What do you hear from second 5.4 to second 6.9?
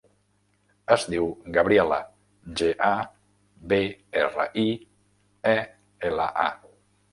e, ela, a.